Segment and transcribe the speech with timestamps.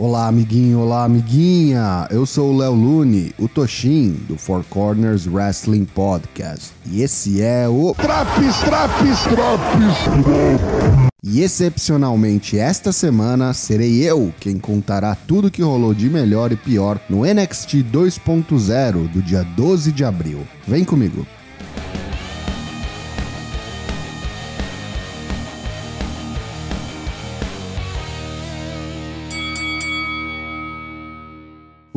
[0.00, 2.06] Olá, amiguinho, olá, amiguinha.
[2.08, 6.70] Eu sou o Léo Lune, o Toshin, do Four Corners Wrestling Podcast.
[6.86, 7.92] E esse é o.
[7.96, 10.78] Traps, traps, traps!
[11.20, 17.00] E excepcionalmente esta semana serei eu quem contará tudo que rolou de melhor e pior
[17.10, 20.46] no NXT 2.0 do dia 12 de abril.
[20.64, 21.26] Vem comigo.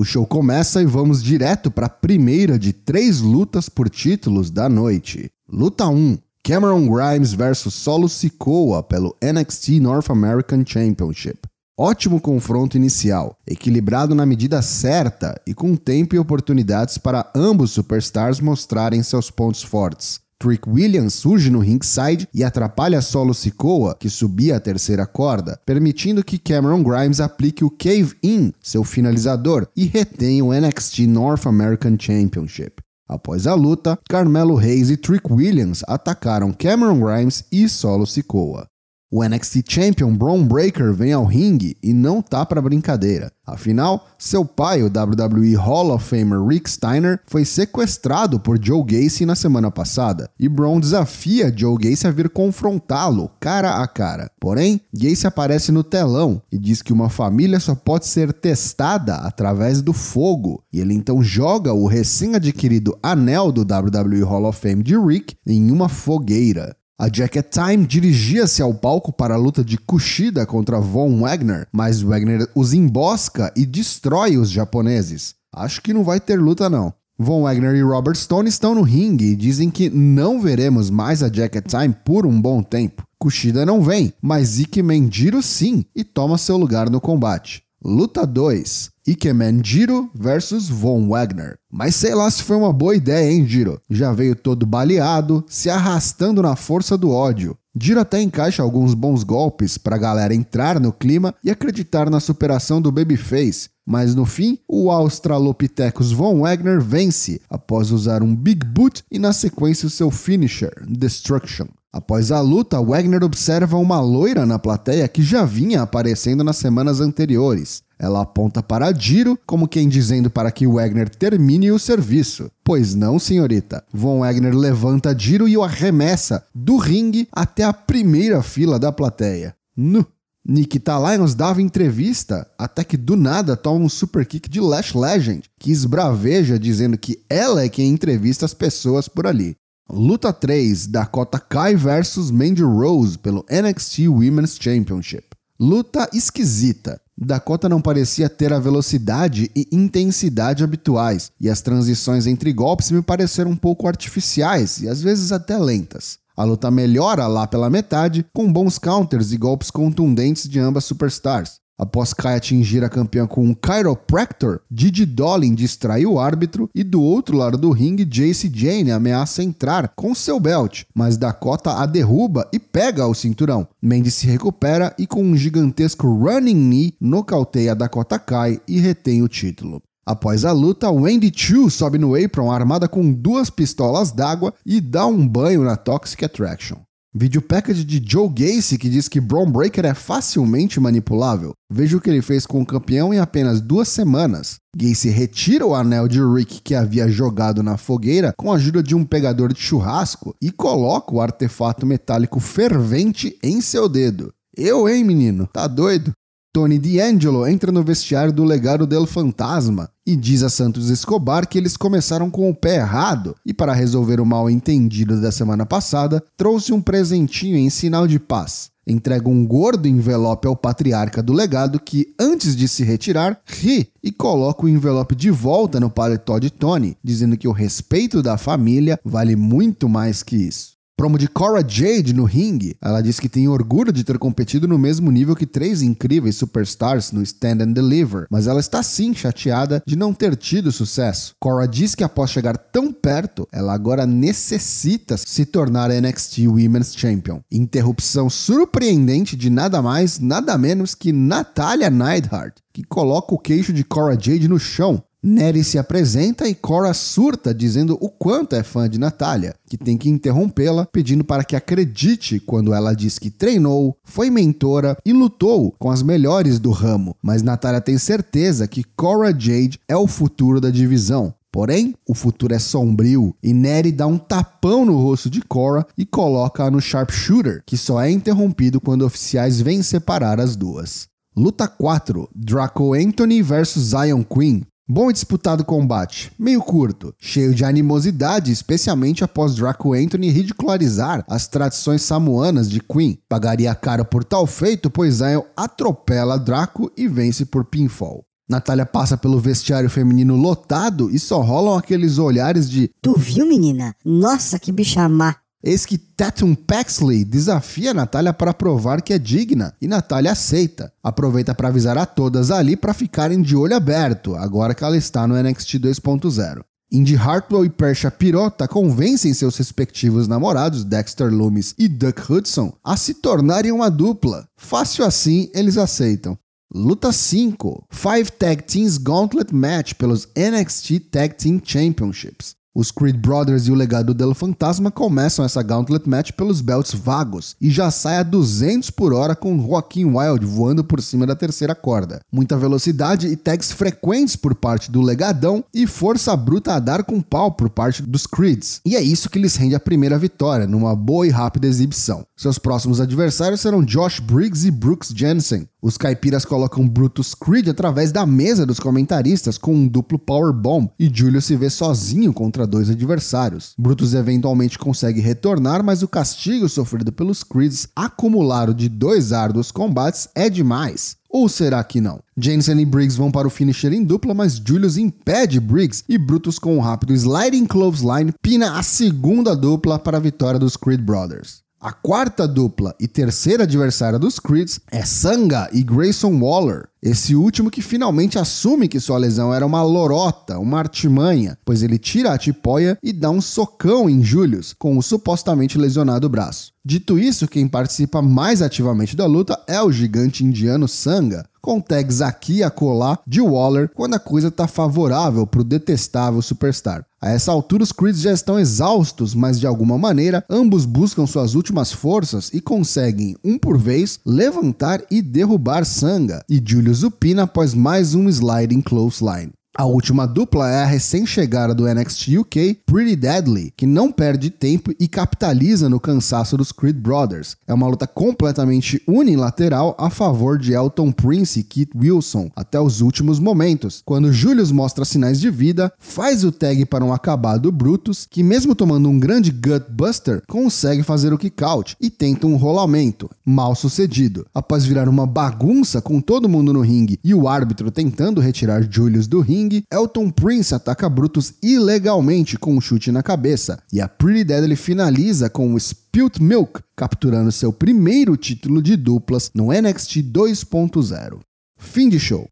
[0.01, 4.67] O show começa e vamos direto para a primeira de três lutas por títulos da
[4.67, 5.29] noite.
[5.47, 11.41] Luta 1: Cameron Grimes versus Solo Sikoa pelo NXT North American Championship.
[11.77, 18.39] Ótimo confronto inicial, equilibrado na medida certa e com tempo e oportunidades para ambos superstars
[18.39, 20.19] mostrarem seus pontos fortes.
[20.41, 26.23] Trick Williams surge no ringside e atrapalha Solo Sikoa, que subia a terceira corda, permitindo
[26.23, 31.95] que Cameron Grimes aplique o Cave In, seu finalizador, e retenha o NXT North American
[31.95, 32.81] Championship.
[33.07, 38.70] Após a luta, Carmelo Hayes e Trick Williams atacaram Cameron Grimes e Solo Sikoa.
[39.13, 43.29] O NXT Champion Braun Breaker vem ao ringue e não tá para brincadeira.
[43.45, 49.25] Afinal, seu pai, o WWE Hall of Famer Rick Steiner, foi sequestrado por Joe Gacy
[49.25, 54.31] na semana passada, e Braun desafia Joe Gacy a vir confrontá-lo cara a cara.
[54.39, 59.81] Porém, Gacy aparece no telão e diz que uma família só pode ser testada através
[59.81, 64.97] do fogo, e ele então joga o recém-adquirido anel do WWE Hall of Fame de
[64.97, 66.77] Rick em uma fogueira.
[67.01, 71.99] A Jacket Time dirigia-se ao palco para a luta de Kushida contra Von Wagner, mas
[71.99, 75.33] Wagner os embosca e destrói os japoneses.
[75.51, 76.93] Acho que não vai ter luta não.
[77.17, 81.33] Von Wagner e Robert Stone estão no ringue e dizem que não veremos mais a
[81.33, 83.01] Jacket Time por um bom tempo.
[83.17, 87.63] Kushida não vem, mas Ike Menjiro sim e toma seu lugar no combate.
[87.83, 88.91] Luta 2.
[89.05, 91.57] Ikemen Jiro versus Von Wagner.
[91.71, 93.81] Mas sei lá se foi uma boa ideia, hein, Jiro?
[93.89, 97.57] Já veio todo baleado, se arrastando na força do ódio.
[97.79, 102.81] Jiro até encaixa alguns bons golpes pra galera entrar no clima e acreditar na superação
[102.81, 109.03] do Babyface, mas no fim, o Australopithecus Von Wagner vence após usar um Big Boot
[109.09, 111.67] e na sequência o seu finisher, Destruction.
[111.93, 117.01] Após a luta, Wagner observa uma loira na plateia que já vinha aparecendo nas semanas
[117.01, 117.83] anteriores.
[118.01, 122.49] Ela aponta para Jiro, como quem dizendo para que Wagner termine o serviço.
[122.63, 123.83] Pois não, senhorita.
[123.93, 129.55] Von Wagner levanta Jiro e o arremessa do ringue até a primeira fila da plateia.
[129.77, 130.03] Nu!
[130.43, 135.43] Nikita Lyons dava entrevista até que do nada toma um super kick de Lash Legend,
[135.59, 139.55] que esbraveja dizendo que ela é quem entrevista as pessoas por ali.
[139.87, 145.27] Luta 3: Dakota Kai vs Mandy Rose pelo NXT Women's Championship.
[145.59, 146.99] Luta esquisita.
[147.23, 153.03] Dakota não parecia ter a velocidade e intensidade habituais, e as transições entre golpes me
[153.03, 156.17] pareceram um pouco artificiais e às vezes até lentas.
[156.35, 161.60] A luta melhora lá pela metade, com bons counters e golpes contundentes de ambas superstars.
[161.81, 167.01] Após Kai atingir a campeã com um Chiropractor, Didi Dolin distrai o árbitro e do
[167.01, 172.47] outro lado do ringue, Jace Jane ameaça entrar com seu belt, mas Dakota a derruba
[172.53, 173.67] e pega o cinturão.
[173.81, 179.27] Mandy se recupera e com um gigantesco running knee nocauteia Dakota Kai e retém o
[179.27, 179.81] título.
[180.05, 185.07] Após a luta, Wendy Chu sobe no apron armada com duas pistolas d'água e dá
[185.07, 186.77] um banho na Toxic Attraction.
[187.13, 191.51] Vídeo package de Joe Gacy que diz que Braun Breaker é facilmente manipulável.
[191.69, 194.55] Veja o que ele fez com o campeão em apenas duas semanas.
[194.73, 198.95] Gacy retira o anel de Rick que havia jogado na fogueira com a ajuda de
[198.95, 204.31] um pegador de churrasco e coloca o artefato metálico fervente em seu dedo.
[204.55, 205.49] Eu, hein, menino?
[205.51, 206.13] Tá doido?
[206.53, 211.57] Tony D'Angelo entra no vestiário do legado del Fantasma e diz a Santos Escobar que
[211.57, 216.21] eles começaram com o pé errado e, para resolver o mal entendido da semana passada,
[216.35, 218.69] trouxe um presentinho em sinal de paz.
[218.85, 224.11] Entrega um gordo envelope ao patriarca do legado que, antes de se retirar, ri e
[224.11, 228.99] coloca o envelope de volta no paletó de Tony, dizendo que o respeito da família
[229.05, 230.70] vale muito mais que isso
[231.01, 234.77] promo de Cora Jade no ringue, ela diz que tem orgulho de ter competido no
[234.77, 239.81] mesmo nível que três incríveis superstars no Stand and Deliver, mas ela está sim chateada
[239.83, 241.33] de não ter tido sucesso.
[241.39, 247.39] Cora diz que após chegar tão perto, ela agora necessita se tornar NXT Women's Champion.
[247.51, 253.83] Interrupção surpreendente de nada mais, nada menos que Natalia Neidhart, que coloca o queixo de
[253.83, 255.03] Cora Jade no chão.
[255.23, 259.95] Neri se apresenta e Cora surta dizendo o quanto é fã de Natália, que tem
[259.95, 265.75] que interrompê-la, pedindo para que acredite quando ela diz que treinou, foi mentora e lutou
[265.77, 270.59] com as melhores do ramo, mas Natália tem certeza que Cora Jade é o futuro
[270.59, 271.31] da divisão.
[271.51, 276.03] Porém, o futuro é sombrio e Neri dá um tapão no rosto de Cora e
[276.03, 281.11] coloca-a no sharpshooter, que só é interrompido quando oficiais vêm separar as duas.
[281.35, 284.65] Luta 4: Draco Anthony vs Zion Queen.
[284.93, 291.47] Bom e disputado combate, meio curto, cheio de animosidade, especialmente após Draco Anthony ridicularizar as
[291.47, 293.17] tradições samoanas de Queen.
[293.29, 298.25] Pagaria caro por tal feito, pois Zion atropela Draco e vence por pinfall.
[298.49, 303.95] Natália passa pelo vestiário feminino lotado e só rolam aqueles olhares de Tu viu, menina?
[304.03, 305.37] Nossa, que bicha má.
[305.63, 310.91] Eis que Tatum Paxley desafia Natália para provar que é digna e Natália aceita.
[311.03, 315.27] Aproveita para avisar a todas ali para ficarem de olho aberto, agora que ela está
[315.27, 316.63] no NXT 2.0.
[316.91, 322.97] Indy Hartwell e Persha Pirota convencem seus respectivos namorados, Dexter Loomis e Duck Hudson, a
[322.97, 324.45] se tornarem uma dupla.
[324.57, 326.37] Fácil assim, eles aceitam.
[326.73, 332.55] Luta 5: Five Tag Teams Gauntlet Match pelos NXT Tag Team Championships.
[332.73, 337.53] Os Creed Brothers e o legado do Fantasma começam essa Gauntlet Match pelos belts vagos
[337.59, 341.75] e já sai a 200 por hora com Joaquim Wild voando por cima da terceira
[341.75, 342.21] corda.
[342.31, 347.19] Muita velocidade e tags frequentes por parte do legadão e força bruta a dar com
[347.19, 348.79] pau por parte dos Creeds.
[348.85, 352.25] E é isso que lhes rende a primeira vitória, numa boa e rápida exibição.
[352.41, 355.67] Seus próximos adversários serão Josh Briggs e Brooks Jensen.
[355.79, 361.07] Os caipiras colocam Brutus Creed através da mesa dos comentaristas com um duplo powerbomb e
[361.13, 363.75] Julio se vê sozinho contra dois adversários.
[363.77, 370.27] Brutus eventualmente consegue retornar, mas o castigo sofrido pelos Creeds acumulado de dois árduos combates
[370.33, 371.17] é demais.
[371.29, 372.23] Ou será que não?
[372.35, 376.57] Jensen e Briggs vão para o finisher em dupla, mas Julius impede Briggs e Brutus
[376.57, 381.61] com um rápido sliding clothesline pina a segunda dupla para a vitória dos Creed Brothers.
[381.81, 386.87] A quarta dupla e terceira adversária dos Creeds é Sanga e Grayson Waller.
[387.01, 391.97] Esse último que finalmente assume que sua lesão era uma lorota, uma artimanha, pois ele
[391.97, 396.71] tira a tipóia e dá um socão em Julius com o supostamente lesionado braço.
[396.85, 402.21] Dito isso, quem participa mais ativamente da luta é o gigante indiano Sanga, com tags
[402.21, 407.05] aqui e acolá de Waller quando a coisa está favorável para o detestável superstar.
[407.21, 411.53] A essa altura, os Creeds já estão exaustos, mas de alguma maneira ambos buscam suas
[411.53, 417.75] últimas forças e conseguem, um por vez, levantar e derrubar Sanga e Julius Upina após
[417.75, 419.51] mais um sliding clothesline.
[419.73, 424.91] A última dupla é a recém-chegada do NXT UK, Pretty Deadly, que não perde tempo
[424.99, 427.55] e capitaliza no cansaço dos Creed Brothers.
[427.65, 432.99] É uma luta completamente unilateral a favor de Elton Prince e Keith Wilson até os
[432.99, 438.27] últimos momentos, quando Julius mostra sinais de vida, faz o tag para um acabado Brutus,
[438.29, 443.73] que mesmo tomando um grande Gutbuster, consegue fazer o kick-out e tenta um rolamento, mal
[443.73, 444.45] sucedido.
[444.53, 449.27] Após virar uma bagunça com todo mundo no ringue e o árbitro tentando retirar Julius
[449.27, 454.07] do ringue, ringue, Elton Prince ataca Brutus ilegalmente com um chute na cabeça, e a
[454.07, 460.17] Pretty Deadly finaliza com o Spilt Milk, capturando seu primeiro título de duplas no NXT
[460.17, 461.39] 2.0.
[461.77, 462.47] Fim de show.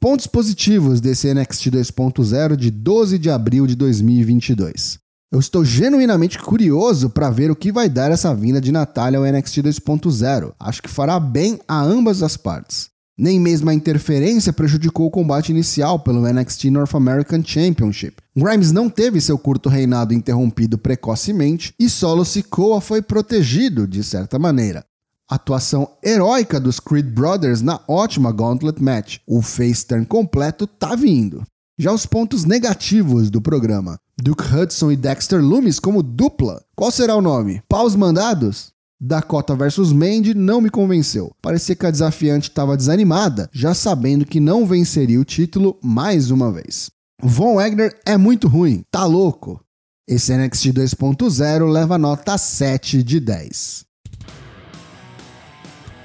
[0.00, 4.98] Pontos positivos desse NXT 2.0 de 12 de abril de 2022.
[5.32, 9.24] Eu estou genuinamente curioso para ver o que vai dar essa vinda de Natália ao
[9.24, 10.52] NXT 2.0.
[10.60, 12.90] Acho que fará bem a ambas as partes.
[13.18, 18.16] Nem mesmo a interferência prejudicou o combate inicial pelo NXT North American Championship.
[18.36, 24.38] Grimes não teve seu curto reinado interrompido precocemente e Solo Sikoa foi protegido de certa
[24.38, 24.84] maneira.
[25.28, 29.18] Atuação heróica dos Creed Brothers na ótima Gauntlet Match.
[29.26, 31.42] O face turn completo tá vindo.
[31.78, 33.98] Já os pontos negativos do programa.
[34.22, 36.62] Duke Hudson e Dexter Loomis como dupla.
[36.76, 37.62] Qual será o nome?
[37.66, 38.75] Paus mandados?
[39.00, 41.32] Dakota versus Mandy não me convenceu.
[41.42, 46.50] Parecia que a desafiante estava desanimada, já sabendo que não venceria o título mais uma
[46.50, 46.90] vez.
[47.22, 49.60] Von Wagner é muito ruim, tá louco.
[50.08, 53.85] Esse NXT 2.0 leva nota 7 de 10.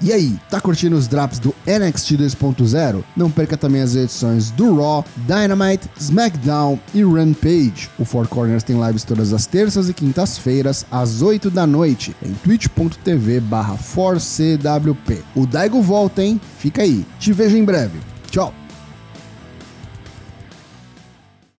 [0.02, 3.04] E aí, tá curtindo os drops do NXT 2.0?
[3.16, 7.88] Não perca também as edições do Raw, Dynamite, SmackDown e Rampage.
[7.96, 12.32] O Four Corners tem lives todas as terças e quintas-feiras, às 8 da noite, em
[12.34, 15.18] twitch.tv barra 4CWP.
[15.36, 16.40] O Daigo volta, hein?
[16.58, 17.06] Fica aí.
[17.20, 18.00] Te vejo em breve.
[18.28, 18.61] Tchau!